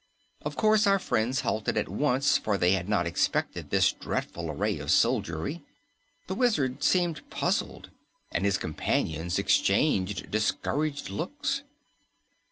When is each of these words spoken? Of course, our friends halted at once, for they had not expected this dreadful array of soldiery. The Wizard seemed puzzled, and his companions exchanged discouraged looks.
Of 0.41 0.55
course, 0.55 0.87
our 0.87 0.97
friends 0.97 1.41
halted 1.41 1.77
at 1.77 1.87
once, 1.87 2.35
for 2.39 2.57
they 2.57 2.71
had 2.71 2.89
not 2.89 3.05
expected 3.05 3.69
this 3.69 3.91
dreadful 3.93 4.49
array 4.49 4.79
of 4.79 4.89
soldiery. 4.89 5.61
The 6.25 6.33
Wizard 6.33 6.81
seemed 6.83 7.21
puzzled, 7.29 7.91
and 8.31 8.43
his 8.43 8.57
companions 8.57 9.37
exchanged 9.37 10.31
discouraged 10.31 11.11
looks. 11.11 11.61